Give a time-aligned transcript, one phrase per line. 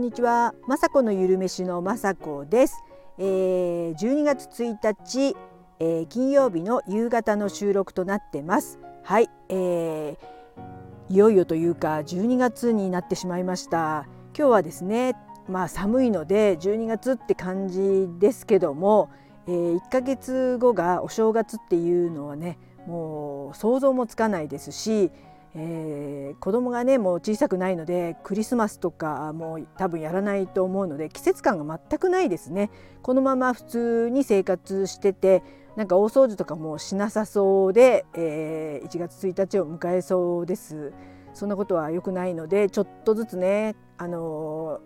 [0.00, 2.82] んにちは、まさこのゆるめしのまさこです、
[3.18, 5.36] えー、12月1日、
[5.78, 8.78] えー、金曜日の夕方の収録となってます。
[9.02, 14.06] はい、えー、いよいよというか12月になってしまいました。
[14.34, 15.16] 今日はですね
[15.46, 19.10] まあ寒いので12月って感じですけども、
[19.46, 25.10] えー、1ヶ月後がお正月っていうのはねもう想像もつかないですし
[25.54, 32.70] えー、子供がねもう小さくないのでクリスマスとかも多分やらないと思うので季節感が全くないですね。
[33.02, 35.42] このまま普通に生活してて
[35.76, 40.92] なんか大掃除とかもしなさそうで、えー、1月1日を迎えそうです。
[41.32, 44.80] そんなことは良くないのでちょっとずつねあの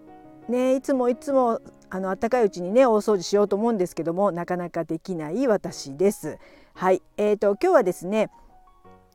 [0.48, 6.38] ー、ねいつもいつもあの暖かいうちにね大掃除しようと思うんですけどもなかなかできない私です。
[6.74, 7.02] はい。
[7.18, 8.30] えーと今日はですね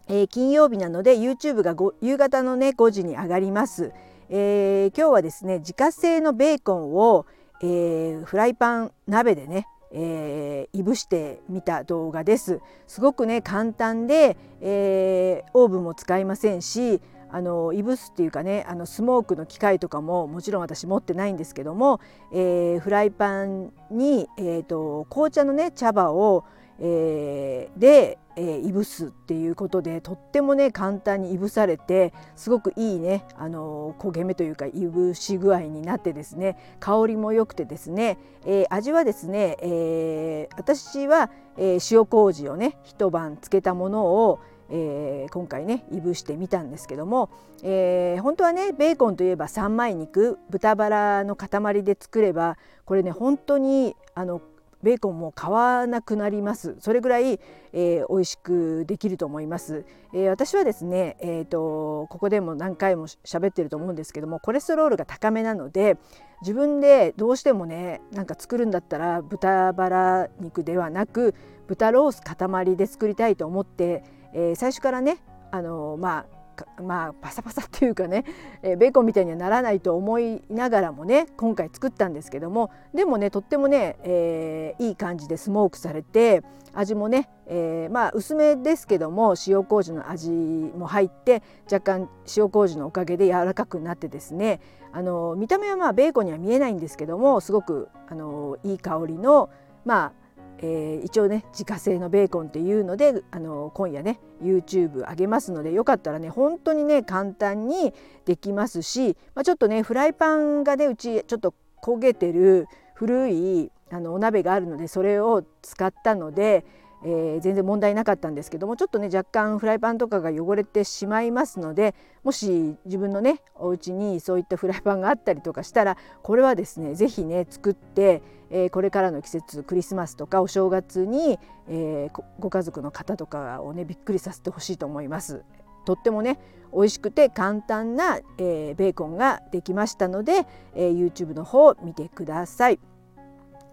[0.09, 3.93] えー、金曜日なので YouTube が夕方のね5時に上がります、
[4.29, 7.27] えー、今日はですね自家製のベーコンを、
[7.61, 12.61] えー、フライパン鍋でねえー、いぶしてみた動画です。
[12.85, 17.01] すごくね簡単で、えー、オーブンも使いませんし
[17.31, 22.01] あのいぶすっていうかねあのスモークの機械とかももちろん私持ってないんですけども、
[22.31, 26.45] えー、フライパンに、えーと紅茶のね茶葉を、
[26.79, 44.39] えー、で、えー、いぶすっていうことでとってもね簡単にいぶされてすごくいいねあの焦げ目というかいぶし具合になってですね香りも良くてですね、えー、味はですね、えー、私は、えー、塩麹をね一晩つけたものを
[44.71, 47.31] えー、今回ねいぶしてみたんですけども、
[47.63, 54.41] えー、本当はねベーコンといえば三枚肉豚バラの塊で作ればこれね本当にあの
[54.83, 56.75] ベーコンも買わなくなります。
[56.79, 57.39] それぐらい、
[57.73, 65.97] えー、美味しくできると思います、えー、私はですね、えーと、ここでも何回も喋ってると思うんですけどもコレステロールが高めなので
[66.41, 71.35] 自分でどうしてもねなんか作るんだったら豚バラ肉ではなく
[71.67, 74.03] 豚ロース塊で作りたいと思って、
[74.33, 75.17] えー、最初からね
[75.51, 76.38] あのまあ
[76.81, 78.25] まあパサパサっていうかね、
[78.61, 86.43] えー、ベーコンみたいにはならないと思いながらもね今回作ったんですけどもでもねとってもね、えー、いい感じでスモークされて
[86.73, 99.49] 味もね、えー、まあ薄めですけども塩麹の味も入って若干塩麹のおかげで柔らかくなってですねあの見た目はまあベーコンには見えないんですけどもすごくあのいい香りの
[99.85, 100.28] まあ
[100.61, 107.93] えー、一応ね自家製のベーコンっていうのであの今夜ね YouTube 上げますのでよかったらね本当にね簡単に
[108.25, 116.65] できますし、まあ、ちょっとねフライパンがねうちちょっと焦げてる古いあのお鍋があるのでそれを使ったので、
[117.03, 131.39] えー、全然問題なかったんですけどもちょっとね若干フライパンとかが汚れてしまいますのでもし自分のねお家にそういったフライパンがあったりとかしたらこれはですね是非ね作って、えー、これからの季節クリスマスとかお正月に、
[131.69, 135.43] えー、ご家族の方とかをねびっくりさせてほしいと思います。
[135.85, 136.39] とってもね
[136.73, 140.45] 美味しくて簡単な、え、ベーコンができましたので、
[140.75, 142.79] え、YouTube の方を見てください。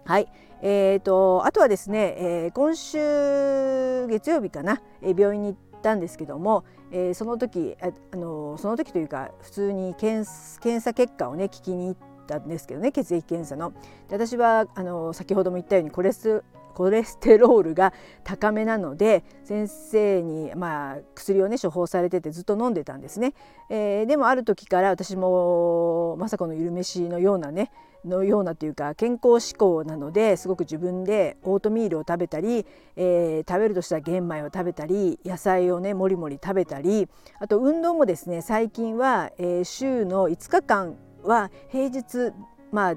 [0.07, 0.29] はい、
[0.61, 2.97] えーと、あとはですね、えー、今週
[4.07, 6.63] 月曜日かな、えー、病院に行ったんですけども、
[6.93, 10.25] えー、その時あ、あのその時というか普通に検
[10.61, 13.73] 検査結果をね聞きに行ったんですけどね血液検査の。
[14.07, 16.41] で私はあの先ほども言ったようにコレス
[16.77, 17.91] コレステロールが
[18.23, 23.33] 高めなので先生に、まあ、薬をね処方されててずっと飲んでたんですね。
[23.71, 27.71] えー、でもある時から私もまさかのゆるめしのようなね
[28.05, 32.63] のようなというか健康志向なのですごく自分でオートミールを食べたり、
[32.95, 37.09] えー、食べるとしたら玄米を食べたり野菜をねもりもり食べたり
[37.39, 42.33] あと運動もですね最近は、えー、週の5日間は平日
[42.71, 42.95] まあ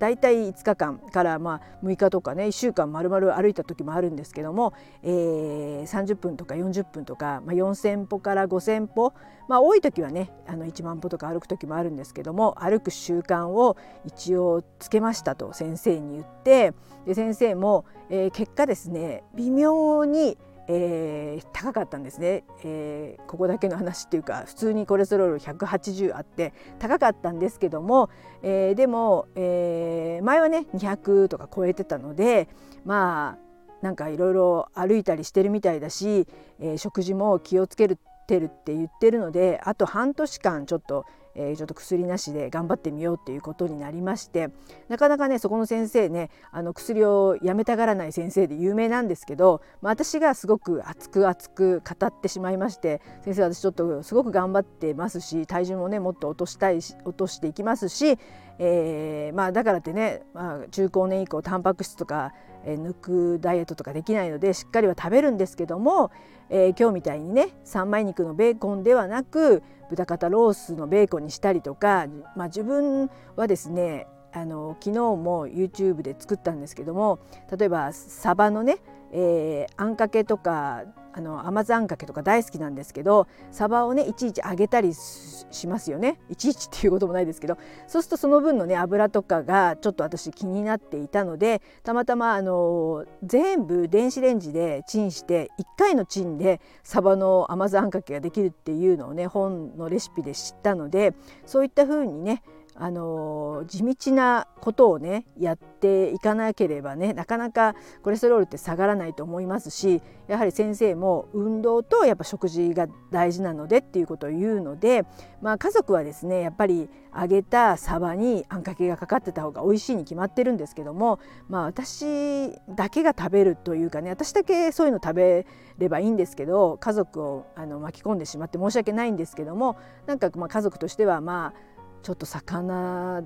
[0.00, 4.72] 大体5日間からまあ6日とかね1週間丸々歩いた時もあるんですけども、
[5.02, 9.12] えー、30分とか40分とか、まあ、4,000歩から5,000歩、
[9.46, 13.76] まあ、多い時はねあの1万歩とか歩く時もあるんですけども歩く習慣を
[14.06, 16.72] 一応つけましたと先生に言って
[17.06, 20.38] で先生も、えー、結果ですね微妙に
[20.72, 28.08] えー、高かったんですね、えー、ここだけの話っていうか普通にコレステロール180あって高かったんですけども、
[28.42, 32.48] えー、でも、え前はね200とか超えてたので
[32.84, 36.28] まあなんかいろいろ歩いたりしてるみたいだし、
[36.60, 44.50] え食事も気をつけてるって言ってるのであと半年間ちょっとえー、ちょっと薬なしで頑張ってみようっていうことになりまして
[44.88, 58.18] なかなかねそこの先生ねあの薬をやめたがらない先生で有名なんですけど、まあ、私がすごく熱く熱く語ってしまいまして先生私ちょっとすごく頑張ってますし体重もねもっと落としたいし落としていきますし、
[58.58, 62.32] えー、まあ、だからってね、まあ、中高年以降タンパク質とか、
[62.64, 66.10] えー、抜くダイエットとかできないのでしっかりは食べるんですけども、
[66.48, 77.18] えー、今日みたいにね三枚肉のベーコンではなく豚肩ロースのベーコンにしたりとか、まあ、自分はですねあの昨日も YouTube で作ったんですけども
[77.56, 78.78] 例えばサバのね、
[79.12, 86.20] えー、あんかけとかあの甘酢あんかけとか大好きなんですけどサバをねいちいち揚げたりしますよね。
[86.28, 102.42] いちいちっていうこともないですけどそうするとその分のね油とかがちょっと私気になっていたのでたまたまあの全部電子レンジでチンして1回のチンでサバの甘酢あんかけができるっていうのをね本のレシピで知ったのでそういった風にね
[102.82, 115.04] あの地道なことをねやっていかなければねなかなかコレステロールって下がらないと思いますしやはり先生も運動とやっぱ食事が大事なのでっていうことを言うので、
[115.42, 129.76] まあ、家族はですねやっぱり揚げたサバにあんかけがかかってた方が美味しいに決まってるんですけども、まあ、私だけが食べるというかね私だけそういうの食べればいいんですけど家族をあの巻き込んでしまって申し訳ないんですけども
[130.06, 131.69] なんかまあ家族としてはまあ
[132.02, 133.22] ちょっと魚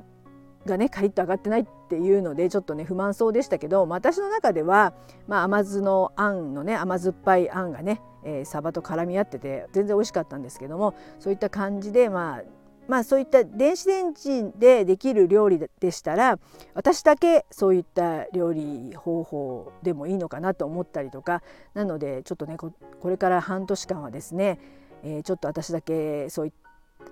[0.67, 4.95] がねカリッと揚がってないっていうのでちょっとね不満そうでしたけど、私の中では、
[5.27, 12.43] まあ、甘酢のあんのね甘酸っぱいあんがね、えー、サバと絡み合ってて全然美味しかったんですけどもそういった感じでまあ
[12.87, 16.39] まあそういった電子レンジでできる料理でしたら
[16.75, 21.43] 私だけそういった料理方法でもいいのかなと思ったりとか
[21.73, 22.73] なのでちょっとねこ
[23.05, 24.59] れから半年間はですね、
[25.03, 26.64] えー、ちょっと私だけそういった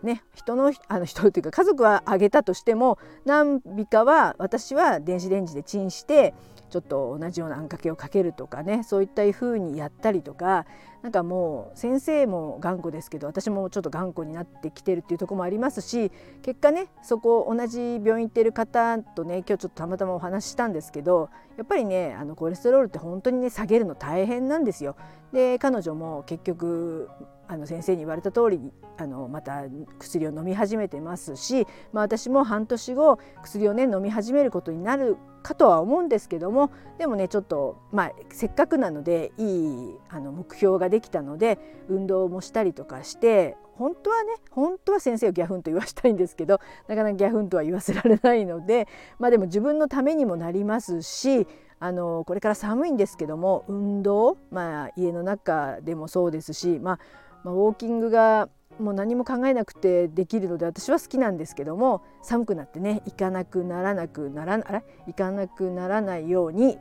[0.02, 6.34] ね人のあの人というか家族はあげたとしても何尾かは私は電子レンジでチンして
[6.72, 10.64] ちょっと同じようなあんかけをかけるとかねそういった風にやったりとか
[11.02, 16.10] なんかもう先生も頑固ですけど私もちょっと頑固になってきてるっていうとこもありますし
[16.40, 21.28] 結果ねそこ同じ病院行ってる方とね今日ちょっとたまたまお話ししたんですけど
[21.58, 24.96] やっぱりねあのコレステロールって本当にね下げるの大変なんですよ。
[25.34, 27.10] で彼女も結局
[27.48, 28.60] あの先生に言われた通り
[28.96, 29.64] あのまた
[29.98, 41.58] 薬を飲み始めてますし、まあ、私も半年後薬をね飲み始めることになるかとは思うんですけどもでもねちょっと、まあ、せっかくなのでいいあの目標ができたので
[41.88, 48.86] 運動もしたりとかして本当はね本当は先生をギャフンと言わしたいんですけど なかなかギャフンとは言わせられないので、
[49.18, 51.46] まあ、でも自分のためにもなりますし
[51.80, 56.98] あのこれから寒いんですけども運動、まあ、家の中でもそうですし、まあ、
[57.42, 58.48] まあ、ウォーキングが
[58.78, 64.82] もう何も考えなくてできるので私は好きなんですけども寒くなってね行かなくならなくならあれ？
[65.06, 66.78] 行かなくならないように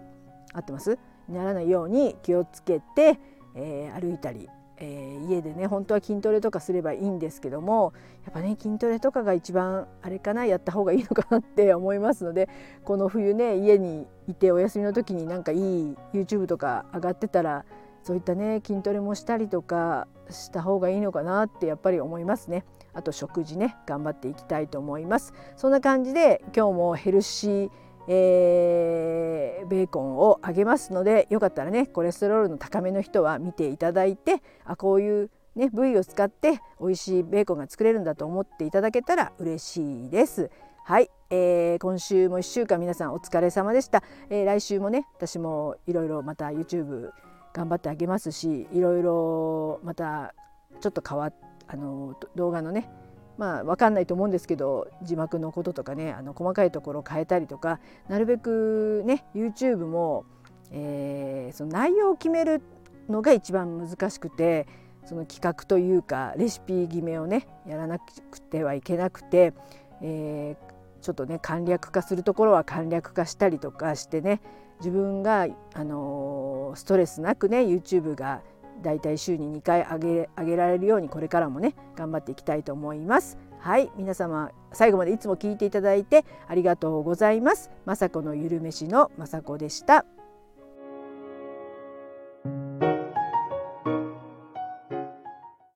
[0.54, 0.98] 合ってます？
[1.30, 3.20] ならないように気をつけて、
[3.56, 7.94] えー、歩いたり、えー、家でね本当は筋トレとかすればいいんですけども
[8.26, 12.50] やっぱね筋トレとかが一番あれかなやった方がいいのかなって思いますので
[12.84, 17.66] この冬ね家にいてお休みの時になんかいい YouTube とか上がってたら
[18.04, 22.66] そういったね筋トレもしたりとかした方がいいのかなってやっぱり思いますね。
[22.94, 25.34] あと食事ね頑張っていきたいと思います。
[25.56, 27.70] そんな感じで今日もヘルシー
[28.08, 40.50] えー、ベーコンをあげますのでよかったらねコレステロールの高めの人は見ていただいてあこういうね部位を使って美味しいベーコンが作れるんだと思っていただけたら嬉しいです。
[40.84, 44.04] はい、えー、今週も1週間皆さんお疲れ様でした。
[44.30, 47.12] えー、来週もね私もいろいろまた YouTube
[47.54, 50.34] 頑張ってあげますしいろいろまた
[50.80, 51.32] ちょっと変わ
[51.68, 52.90] あの動画のね
[53.38, 60.26] まあ分かんないと思うんですけど字幕のこととかねあの細かいところを変えたりとかなるべくね YouTube も、
[60.72, 62.62] えー、その内容を決める
[63.10, 64.68] のが一番難しくて
[65.06, 69.54] その企画というかレシピ決めをねやらなくてはいけなくて、
[70.02, 74.42] えー、ちょっとね簡略化するところは簡略化したりとかしてね
[74.82, 78.42] 自分が、あのストレスなくね YouTube が
[78.82, 83.38] だいたい週に2回上げ上げられるようにこれからもね頑張っていきたいと思います。
[83.60, 87.70] はい皆様最後までいつも聞いていただいてありがとうございます。
[87.86, 90.06] 雅子のゆるめしの雅子でした。